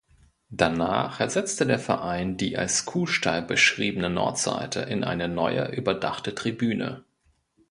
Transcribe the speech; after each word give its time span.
Danach 0.49 1.19
ersetzte 1.19 1.67
der 1.67 1.77
Verein 1.77 2.35
die 2.35 2.57
als 2.57 2.87
„Kuhstall“ 2.87 3.43
beschriebene 3.43 4.09
Nordseite 4.09 4.79
in 4.79 5.03
eine 5.03 5.27
neue 5.27 5.67
überdachte 5.75 6.33
Tribüne. 6.33 7.03